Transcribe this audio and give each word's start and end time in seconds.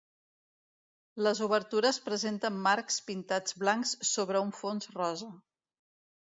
Les 1.27 1.41
obertures 1.47 1.99
presenten 2.05 2.57
marcs 2.69 2.97
pintats 3.11 3.59
blancs 3.65 3.93
sobre 4.15 4.43
un 4.49 4.51
fons 4.63 4.91
rosa. 4.97 5.31